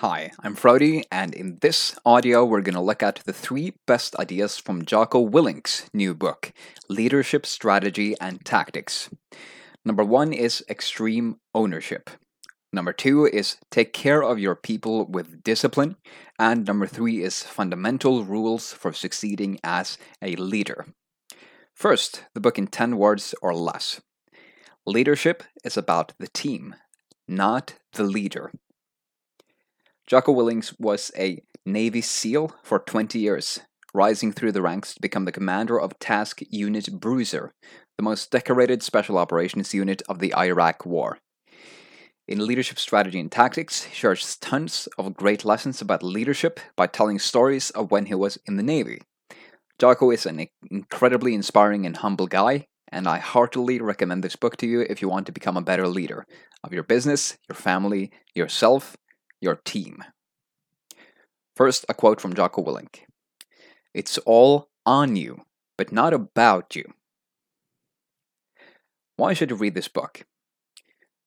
[0.00, 4.16] Hi, I'm Frody, and in this audio, we're going to look at the three best
[4.16, 6.54] ideas from Jocko Willink's new book,
[6.88, 9.10] Leadership Strategy and Tactics.
[9.84, 12.08] Number one is extreme ownership.
[12.72, 15.96] Number two is take care of your people with discipline.
[16.38, 20.86] And number three is fundamental rules for succeeding as a leader.
[21.74, 24.00] First, the book in 10 words or less.
[24.86, 26.74] Leadership is about the team,
[27.28, 28.50] not the leader.
[30.10, 33.60] Jocko Willink was a Navy SEAL for 20 years,
[33.94, 37.52] rising through the ranks to become the commander of Task Unit Bruiser,
[37.96, 41.18] the most decorated special operations unit of the Iraq War.
[42.26, 47.20] In Leadership Strategy and Tactics, he shares tons of great lessons about leadership by telling
[47.20, 49.02] stories of when he was in the Navy.
[49.78, 54.66] Jocko is an incredibly inspiring and humble guy, and I heartily recommend this book to
[54.66, 56.26] you if you want to become a better leader
[56.64, 58.96] of your business, your family, yourself,
[59.40, 60.04] your team.
[61.56, 63.00] First, a quote from Jocko Willink
[63.94, 65.42] It's all on you,
[65.76, 66.84] but not about you.
[69.16, 70.24] Why should you read this book?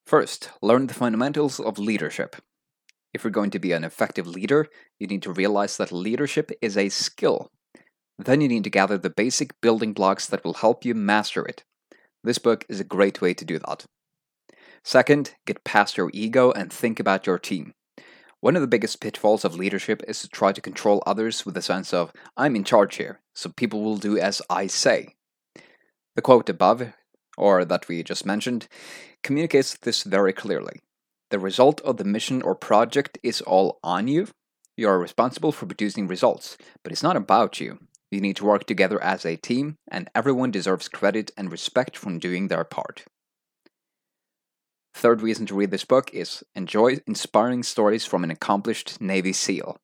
[0.05, 2.35] First, learn the fundamentals of leadership.
[3.13, 4.67] If you're going to be an effective leader,
[4.99, 7.51] you need to realize that leadership is a skill.
[8.17, 11.63] Then you need to gather the basic building blocks that will help you master it.
[12.23, 13.85] This book is a great way to do that.
[14.83, 17.73] Second, get past your ego and think about your team.
[18.43, 21.61] One of the biggest pitfalls of leadership is to try to control others with a
[21.61, 25.15] sense of, I'm in charge here, so people will do as I say.
[26.17, 26.91] The quote above,
[27.37, 28.67] or that we just mentioned,
[29.23, 30.81] communicates this very clearly.
[31.29, 34.27] The result of the mission or project is all on you.
[34.75, 37.79] You are responsible for producing results, but it's not about you.
[38.11, 42.19] You need to work together as a team, and everyone deserves credit and respect from
[42.19, 43.05] doing their part.
[44.93, 49.77] Third reason to read this book is enjoy inspiring stories from an accomplished Navy SEAL.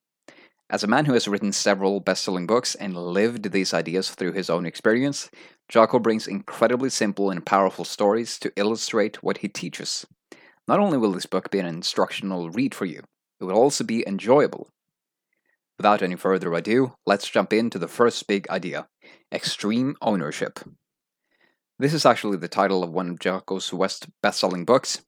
[0.70, 4.32] As a man who has written several best selling books and lived these ideas through
[4.32, 5.28] his own experience,
[5.68, 10.06] Jocko brings incredibly simple and powerful stories to illustrate what he teaches.
[10.68, 13.02] Not only will this book be an instructional read for you,
[13.40, 14.68] it will also be enjoyable.
[15.76, 18.86] Without any further ado, let's jump into the first big idea
[19.32, 20.60] extreme ownership.
[21.80, 25.00] This is actually the title of one of Jocko's West best-selling books.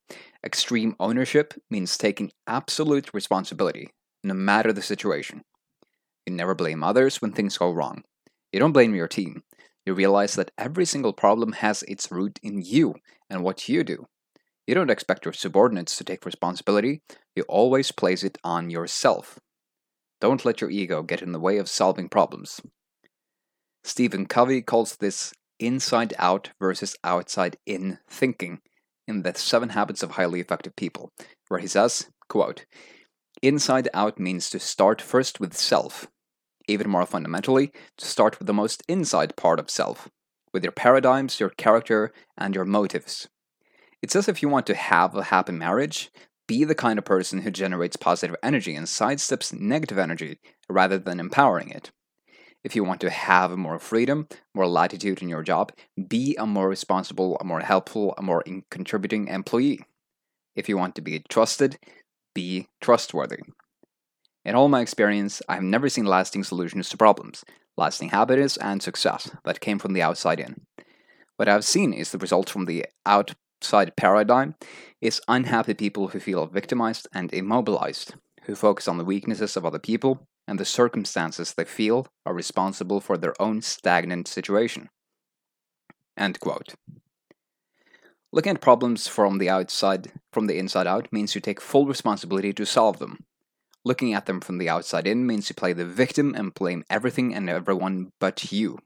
[0.43, 3.91] Extreme ownership means taking absolute responsibility,
[4.25, 5.43] no matter the situation.
[6.25, 8.05] You never blame others when things go wrong.
[8.55, 9.43] You don't blame your team.
[9.85, 12.95] You realize that every single problem has its root in you
[13.29, 14.07] and what you do.
[14.67, 17.03] You don't expect your subordinates to take responsibility,
[17.37, 19.39] you always place it on yourself.
[20.23, 22.63] Don't let your ego get in the way of solving problems.
[23.85, 25.35] Stephen Covey calls this
[25.67, 28.61] inside out versus outside in thinking
[29.07, 31.11] in the seven habits of highly effective people
[31.49, 32.65] where he says quote
[33.43, 36.09] inside out means to start first with self
[36.69, 40.09] even more fundamentally to start with the most inside part of self
[40.53, 43.29] with your paradigms your character and your motives.
[44.03, 46.11] It says if you want to have a happy marriage
[46.49, 51.21] be the kind of person who generates positive energy and sidesteps negative energy rather than
[51.21, 51.91] empowering it
[52.65, 55.73] if you want to have more freedom, more latitude in your job,
[56.09, 59.81] be a more responsible, a more helpful, a more contributing employee.
[60.55, 61.79] If you want to be trusted,
[62.35, 63.41] be trustworthy.
[64.45, 67.45] In all my experience, I have never seen lasting solutions to problems,
[67.77, 70.67] lasting happiness and success that came from the outside in.
[71.37, 74.55] What I've seen is the result from the outside paradigm
[75.01, 79.79] is unhappy people who feel victimized and immobilized, who focus on the weaknesses of other
[79.79, 84.89] people and the circumstances they feel are responsible for their own stagnant situation.
[86.17, 86.75] End quote.
[88.33, 92.53] Looking at problems from the outside, from the inside out, means you take full responsibility
[92.55, 93.25] to solve them.
[93.85, 97.35] Looking at them from the outside in means you play the victim and blame everything
[97.35, 98.79] and everyone but you.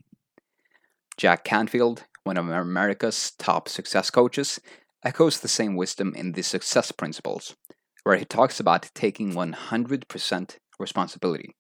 [1.16, 4.58] Jack Canfield, one of America's top success coaches,
[5.04, 7.54] echoes the same wisdom in the Success Principles,
[8.02, 11.54] where he talks about taking 100% responsibility.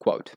[0.00, 0.32] Quote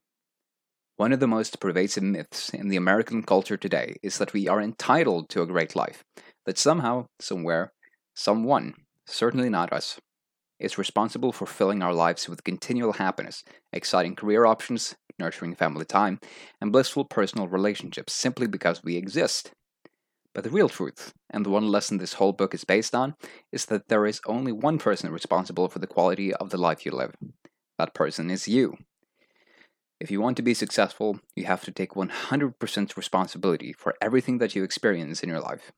[0.95, 4.61] One of the most pervasive myths in the American culture today is that we are
[4.61, 6.03] entitled to a great life,
[6.45, 7.71] that somehow, somewhere,
[8.15, 8.73] someone,
[9.05, 9.99] certainly not us,
[10.59, 16.19] is responsible for filling our lives with continual happiness, exciting career options, nurturing family time,
[16.61, 19.51] and blissful personal relationships simply because we exist.
[20.33, 23.15] But the real truth, and the one lesson this whole book is based on,
[23.51, 26.91] is that there is only one person responsible for the quality of the life you
[26.91, 27.15] live.
[27.77, 28.77] That person is you.
[29.99, 34.55] If you want to be successful, you have to take 100% responsibility for everything that
[34.55, 35.71] you experience in your life.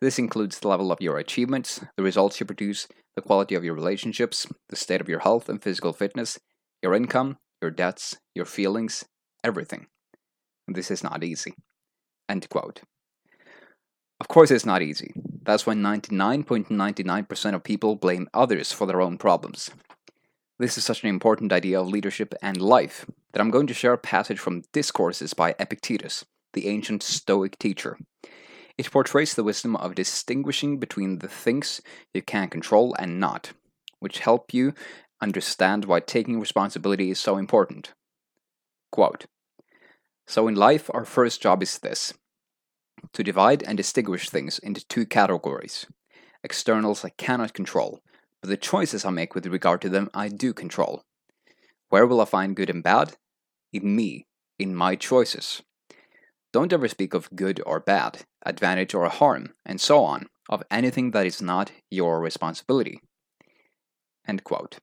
[0.00, 3.74] This includes the level of your achievements, the results you produce, the quality of your
[3.74, 6.38] relationships, the state of your health and physical fitness,
[6.82, 9.04] your income, your debts, your feelings,
[9.44, 9.86] everything.
[10.66, 11.54] This is not easy.
[12.28, 12.82] End quote.
[14.18, 15.12] Of course, it's not easy.
[15.42, 19.70] That's why 99.99% of people blame others for their own problems.
[20.58, 23.94] This is such an important idea of leadership and life that I'm going to share
[23.94, 27.98] a passage from Discourses by Epictetus, the ancient Stoic teacher.
[28.78, 31.80] It portrays the wisdom of distinguishing between the things
[32.14, 33.52] you can control and not,
[34.00, 34.74] which help you
[35.20, 37.94] understand why taking responsibility is so important.
[38.90, 39.26] Quote
[40.26, 42.14] So, in life, our first job is this
[43.12, 45.86] to divide and distinguish things into two categories
[46.44, 48.00] externals I cannot control,
[48.42, 51.04] but the choices I make with regard to them I do control.
[51.88, 53.16] Where will I find good and bad?
[53.72, 54.26] In me,
[54.58, 55.62] in my choices.
[56.52, 61.12] Don't ever speak of good or bad, advantage or harm, and so on, of anything
[61.12, 63.00] that is not your responsibility.
[64.26, 64.78] End quote.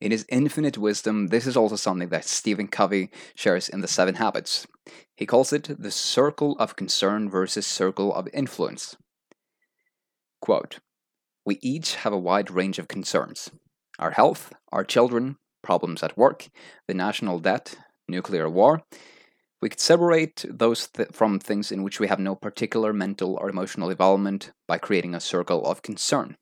[0.00, 4.14] In his infinite wisdom, this is also something that Stephen Covey shares in The Seven
[4.16, 4.66] Habits.
[5.16, 8.96] He calls it the circle of concern versus circle of influence.
[10.40, 10.78] Quote
[11.44, 13.50] We each have a wide range of concerns
[13.98, 16.48] our health, our children, problems at work,
[16.88, 17.76] the national debt,
[18.08, 18.82] nuclear war.
[19.60, 23.50] We could separate those th- from things in which we have no particular mental or
[23.50, 26.36] emotional involvement by creating a circle of concern.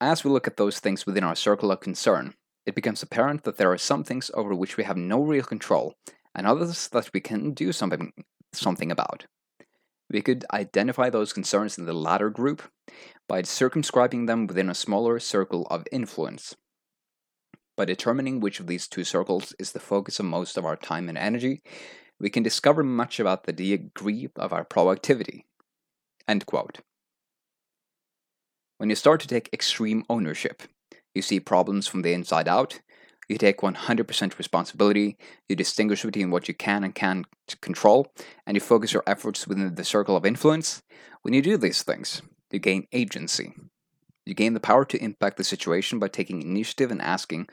[0.00, 2.34] As we look at those things within our circle of concern,
[2.66, 5.94] it becomes apparent that there are some things over which we have no real control,
[6.34, 8.12] and others that we can do something,
[8.52, 9.26] something about.
[10.10, 12.62] We could identify those concerns in the latter group
[13.28, 16.56] by circumscribing them within a smaller circle of influence.
[17.76, 21.08] By determining which of these two circles is the focus of most of our time
[21.08, 21.62] and energy,
[22.18, 25.46] we can discover much about the degree of our productivity.
[26.26, 26.80] End quote.
[28.78, 30.62] When you start to take extreme ownership,
[31.14, 32.80] you see problems from the inside out,
[33.30, 35.16] you take 100% responsibility,
[35.48, 37.26] you distinguish between what you can and can't
[37.60, 38.12] control,
[38.44, 40.82] and you focus your efforts within the circle of influence.
[41.22, 43.54] When you do these things, you gain agency.
[44.26, 47.48] You gain the power to impact the situation by taking initiative and asking,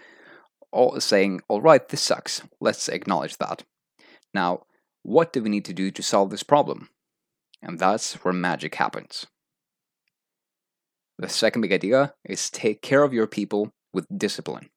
[0.71, 2.41] all, saying, All right, this sucks.
[2.59, 3.63] Let's acknowledge that.
[4.33, 4.63] Now,
[5.03, 6.89] what do we need to do to solve this problem?
[7.61, 9.27] And that's where magic happens.
[11.19, 14.69] The second big idea is take care of your people with discipline.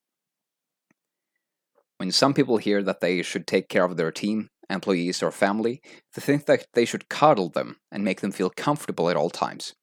[2.00, 5.82] When some people hear that they should take care of their team, employees, or family,
[6.14, 9.74] they think that they should coddle them and make them feel comfortable at all times.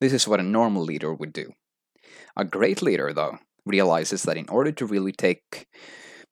[0.00, 1.52] This is what a normal leader would do.
[2.36, 5.68] A great leader, though, realizes that in order to really take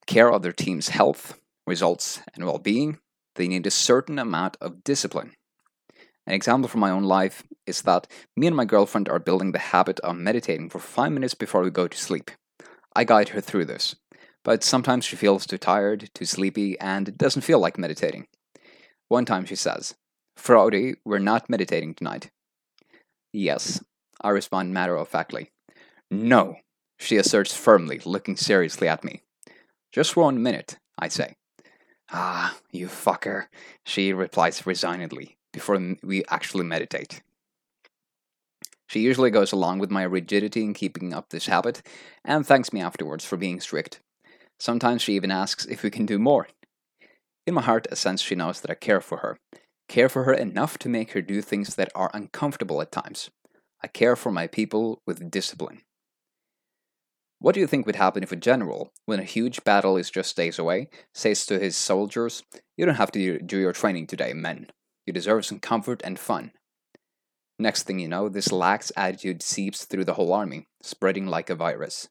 [0.08, 1.38] care of their team's health,
[1.68, 2.98] results, and well being,
[3.36, 5.34] they need a certain amount of discipline.
[6.26, 9.70] An example from my own life is that me and my girlfriend are building the
[9.70, 12.32] habit of meditating for five minutes before we go to sleep.
[12.96, 13.94] I guide her through this,
[14.48, 18.26] but sometimes she feels too tired, too sleepy, and doesn't feel like meditating.
[19.08, 19.94] One time she says,
[20.38, 22.30] Frody, we're not meditating tonight.
[23.30, 23.84] Yes,
[24.22, 25.50] I respond matter of factly.
[26.10, 26.56] No,
[26.98, 29.20] she asserts firmly, looking seriously at me.
[29.92, 31.36] Just one minute, I say.
[32.10, 33.48] Ah, you fucker,
[33.84, 37.20] she replies resignedly before we actually meditate.
[38.86, 41.86] She usually goes along with my rigidity in keeping up this habit
[42.24, 44.00] and thanks me afterwards for being strict.
[44.58, 46.48] Sometimes she even asks if we can do more.
[47.46, 49.38] In my heart, a sense she knows that I care for her.
[49.88, 53.30] Care for her enough to make her do things that are uncomfortable at times.
[53.82, 55.82] I care for my people with discipline.
[57.40, 60.36] What do you think would happen if a general, when a huge battle is just
[60.36, 62.42] days away, says to his soldiers,
[62.76, 64.66] You don't have to do your training today, men.
[65.06, 66.50] You deserve some comfort and fun.
[67.58, 71.54] Next thing you know, this lax attitude seeps through the whole army, spreading like a
[71.54, 72.08] virus.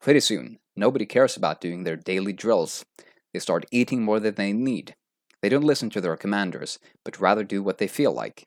[0.00, 2.84] Pretty soon, nobody cares about doing their daily drills.
[3.32, 4.94] They start eating more than they need.
[5.40, 8.46] They don't listen to their commanders, but rather do what they feel like.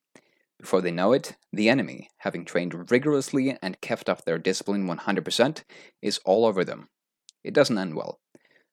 [0.59, 5.63] Before they know it, the enemy, having trained rigorously and kept up their discipline 100%,
[6.01, 6.87] is all over them.
[7.43, 8.19] It doesn't end well.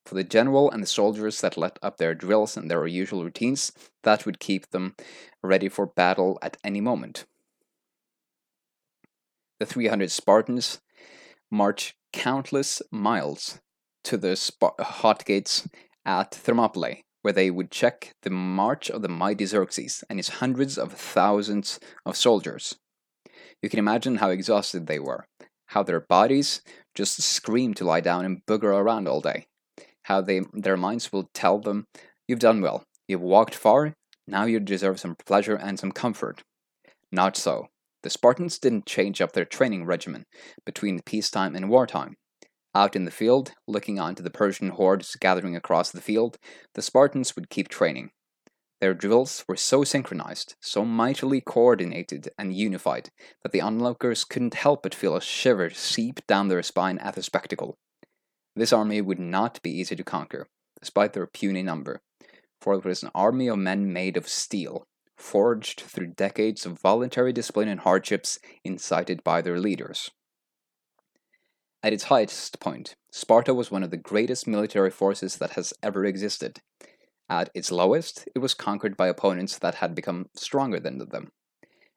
[0.06, 3.72] For the general and the soldiers that let up their drills and their usual routines,
[4.02, 4.96] that would keep them
[5.42, 7.24] ready for battle at any moment.
[9.60, 10.80] The 300 Spartans
[11.52, 13.60] march countless miles
[14.02, 14.36] to the
[14.80, 15.68] hot gates
[16.04, 20.76] at Thermopylae, where they would check the march of the mighty Xerxes and his hundreds
[20.76, 22.76] of thousands of soldiers.
[23.62, 25.26] You can imagine how exhausted they were,
[25.66, 26.62] how their bodies
[26.96, 29.46] just screamed to lie down and booger around all day
[30.04, 31.86] how they their minds will tell them,
[32.26, 33.94] You've done well, you've walked far,
[34.26, 36.42] now you deserve some pleasure and some comfort.
[37.10, 37.68] Not so.
[38.02, 40.26] The Spartans didn't change up their training regimen
[40.66, 42.16] between peacetime and wartime.
[42.74, 46.38] Out in the field, looking on to the Persian hordes gathering across the field,
[46.74, 48.10] the Spartans would keep training.
[48.80, 53.10] Their drills were so synchronized, so mightily coordinated and unified,
[53.42, 57.22] that the onlookers couldn't help but feel a shiver seep down their spine at the
[57.22, 57.76] spectacle.
[58.56, 60.48] This army would not be easy to conquer,
[60.80, 62.00] despite their puny number,
[62.60, 64.84] for it was an army of men made of steel,
[65.22, 70.10] forged through decades of voluntary discipline and hardships incited by their leaders.
[71.82, 76.04] At its highest point, Sparta was one of the greatest military forces that has ever
[76.04, 76.60] existed.
[77.28, 81.32] At its lowest, it was conquered by opponents that had become stronger than them.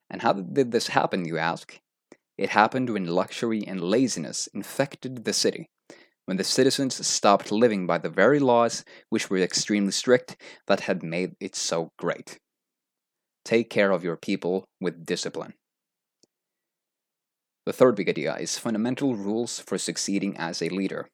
[0.10, 1.80] And how did this happen, you ask?
[2.38, 5.70] It happened when luxury and laziness infected the city,
[6.26, 11.04] when the citizens stopped living by the very laws which were extremely strict that had
[11.04, 12.40] made it so great.
[13.46, 15.54] Take care of your people with discipline.
[17.66, 21.08] The third big idea is fundamental rules for succeeding as a leader.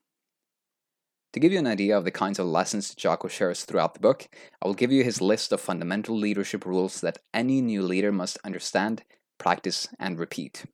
[1.34, 4.28] To give you an idea of the kinds of lessons Jocko shares throughout the book,
[4.62, 8.38] I will give you his list of fundamental leadership rules that any new leader must
[8.44, 9.04] understand,
[9.38, 10.66] practice, and repeat.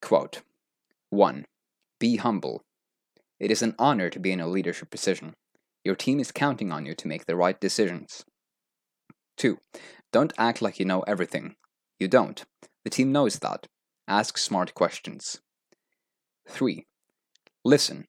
[0.00, 0.42] Quote
[1.10, 1.44] 1.
[1.98, 2.62] Be humble.
[3.38, 5.34] It is an honor to be in a leadership position.
[5.84, 8.24] Your team is counting on you to make the right decisions.
[9.36, 9.58] 2.
[10.12, 11.56] Don't act like you know everything.
[11.98, 12.44] You don't.
[12.84, 13.66] The team knows that.
[14.08, 15.40] Ask smart questions.
[16.48, 16.84] 3.
[17.64, 18.06] Listen.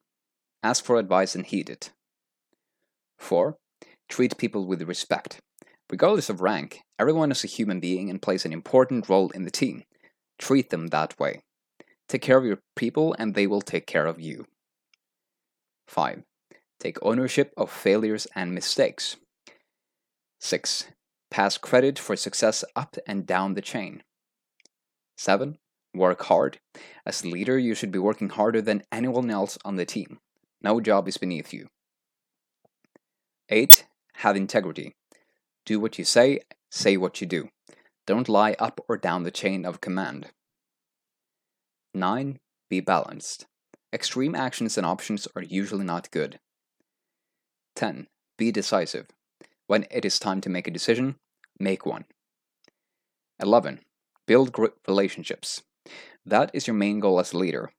[0.64, 1.92] Ask for advice and heed it.
[3.18, 3.56] 4.
[4.10, 5.40] Treat people with respect.
[5.90, 9.52] Regardless of rank, everyone is a human being and plays an important role in the
[9.52, 9.84] team.
[10.38, 11.42] Treat them that way.
[12.08, 14.46] Take care of your people and they will take care of you.
[15.88, 16.24] 5.
[16.80, 19.18] Take ownership of failures and mistakes.
[20.40, 20.88] 6.
[21.30, 24.04] Pass credit for success up and down the chain.
[25.18, 25.58] 7.
[25.94, 26.60] Work hard.
[27.06, 30.20] As leader, you should be working harder than anyone else on the team.
[30.62, 31.68] No job is beneath you.
[33.50, 33.86] 8.
[34.18, 34.96] Have integrity.
[35.66, 36.40] Do what you say,
[36.72, 37.50] say what you do.
[38.06, 40.28] Don't lie up or down the chain of command.
[41.94, 42.40] 9.
[42.70, 43.46] Be balanced.
[43.92, 46.40] Extreme actions and options are usually not good.
[47.76, 48.08] 10.
[48.38, 49.08] Be decisive.
[49.68, 51.16] When it is time to make a decision,
[51.60, 52.06] make one.
[53.42, 53.82] 11.
[54.26, 55.62] Build group relationships.
[56.26, 57.72] That is your main goal as a leader.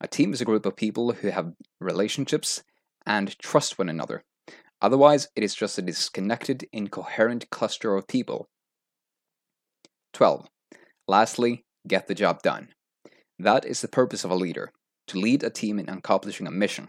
[0.00, 2.62] A team is a group of people who have relationships
[3.06, 4.24] and trust one another.
[4.82, 8.48] Otherwise, it is just a disconnected, incoherent cluster of people.
[10.12, 10.48] 12.
[11.08, 12.68] Lastly, get the job done.
[13.38, 14.72] That is the purpose of a leader
[15.06, 16.88] to lead a team in accomplishing a mission.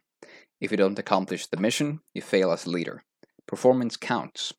[0.60, 3.04] If you don't accomplish the mission, you fail as a leader.
[3.48, 4.54] Performance counts.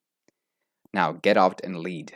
[0.95, 2.15] Now get out and lead.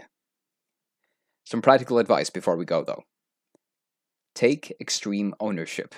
[1.44, 3.04] Some practical advice before we go, though.
[4.34, 5.94] Take extreme ownership.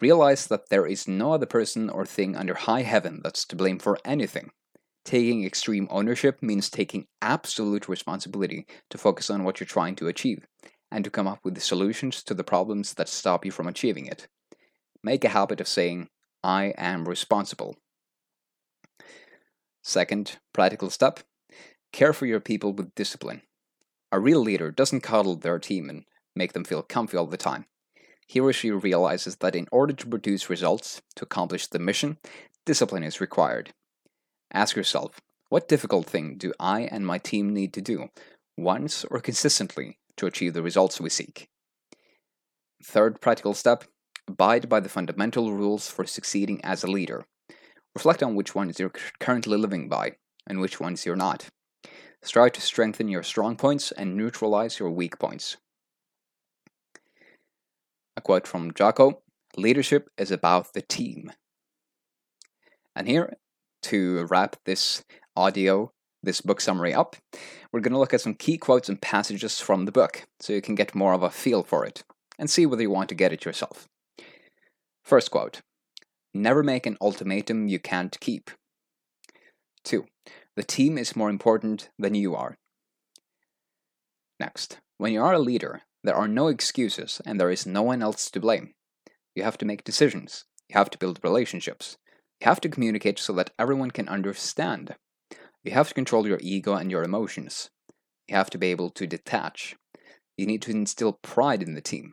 [0.00, 3.78] Realize that there is no other person or thing under high heaven that's to blame
[3.78, 4.50] for anything.
[5.04, 10.46] Taking extreme ownership means taking absolute responsibility to focus on what you're trying to achieve
[10.90, 14.28] and to come up with solutions to the problems that stop you from achieving it.
[15.02, 16.08] Make a habit of saying,
[16.42, 17.76] I am responsible.
[19.82, 21.20] Second practical step
[21.92, 23.42] care for your people with discipline.
[24.12, 26.04] A real leader doesn't coddle their team and
[26.36, 27.66] make them feel comfy all the time.
[28.26, 32.18] He or she realizes that in order to produce results, to accomplish the mission,
[32.64, 33.72] discipline is required.
[34.52, 38.10] Ask yourself, what difficult thing do I and my team need to do,
[38.56, 41.48] once or consistently, to achieve the results we seek?
[42.82, 43.84] Third practical step
[44.28, 47.26] abide by the fundamental rules for succeeding as a leader.
[47.94, 50.12] Reflect on which ones you're currently living by
[50.46, 51.48] and which ones you're not.
[52.22, 55.56] Strive to strengthen your strong points and neutralize your weak points.
[58.16, 59.22] A quote from Jocko
[59.56, 61.32] Leadership is about the team.
[62.94, 63.34] And here,
[63.84, 65.02] to wrap this
[65.36, 65.92] audio,
[66.22, 67.16] this book summary up,
[67.72, 70.62] we're going to look at some key quotes and passages from the book so you
[70.62, 72.04] can get more of a feel for it
[72.38, 73.88] and see whether you want to get it yourself.
[75.04, 75.62] First quote
[76.32, 78.50] Never make an ultimatum you can't keep.
[79.84, 80.04] 2.
[80.56, 82.56] The team is more important than you are.
[84.38, 88.02] Next, when you are a leader, there are no excuses and there is no one
[88.02, 88.72] else to blame.
[89.34, 91.96] You have to make decisions, you have to build relationships,
[92.40, 94.96] you have to communicate so that everyone can understand.
[95.62, 97.70] You have to control your ego and your emotions.
[98.28, 99.76] You have to be able to detach.
[100.38, 102.12] You need to instill pride in the team.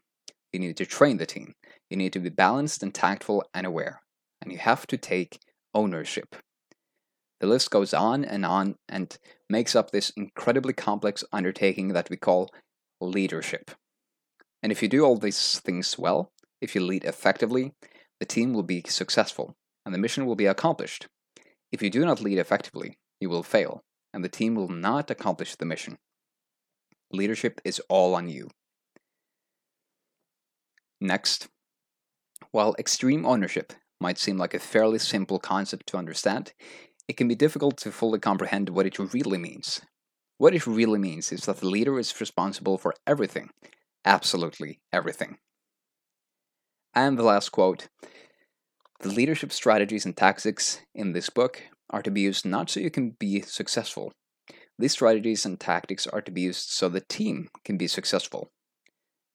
[0.52, 1.54] You need to train the team.
[1.90, 4.02] You need to be balanced and tactful and aware.
[4.48, 5.42] And you have to take
[5.74, 6.38] ownership.
[7.42, 9.18] The list goes on and on and
[9.50, 12.50] makes up this incredibly complex undertaking that we call
[13.02, 13.72] leadership.
[14.64, 17.74] And if you do all these things well, if you lead effectively,
[18.22, 19.54] the team will be successful
[19.86, 21.10] and the mission will be accomplished.
[21.74, 25.58] If you do not lead effectively, you will fail and the team will not accomplish
[25.58, 25.98] the mission.
[27.12, 28.50] Leadership is all on you.
[31.02, 31.50] Next,
[32.52, 36.54] while extreme ownership might seem like a fairly simple concept to understand,
[37.08, 39.82] it can be difficult to fully comprehend what it really means.
[40.38, 43.50] What it really means is that the leader is responsible for everything,
[44.06, 45.38] absolutely everything.
[46.94, 47.88] And the last quote
[49.00, 52.92] The leadership strategies and tactics in this book are to be used not so you
[52.92, 54.12] can be successful.
[54.78, 58.52] These strategies and tactics are to be used so the team can be successful.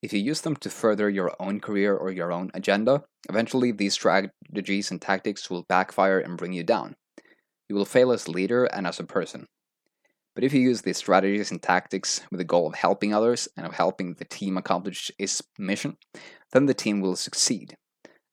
[0.02, 3.94] If you use them to further your own career or your own agenda, eventually these
[3.94, 6.96] strategies and tactics will backfire and bring you down.
[7.68, 9.46] You will fail as a leader and as a person.
[10.34, 13.64] But if you use these strategies and tactics with the goal of helping others and
[13.64, 15.98] of helping the team accomplish its mission,
[16.50, 17.76] then the team will succeed.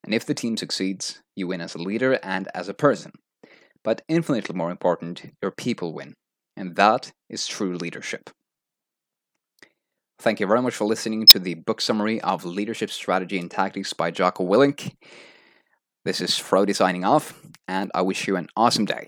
[0.04, 3.12] And if the team succeeds, you win as a leader and as a person.
[3.84, 6.16] But infinitely more important, your people win.
[6.56, 8.30] And that is true leadership.
[10.22, 13.94] Thank you very much for listening to the book summary of Leadership Strategy and Tactics
[13.94, 14.98] by Jocko Willink.
[16.04, 19.08] This is Frody signing off, and I wish you an awesome day.